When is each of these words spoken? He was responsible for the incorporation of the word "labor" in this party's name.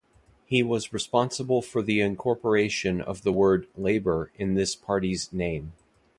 He 0.47 0.63
was 0.63 0.93
responsible 0.93 1.61
for 1.61 1.83
the 1.83 2.01
incorporation 2.01 3.01
of 3.01 3.21
the 3.21 3.31
word 3.31 3.67
"labor" 3.77 4.31
in 4.35 4.55
this 4.55 4.73
party's 4.75 5.31
name. 5.31 5.73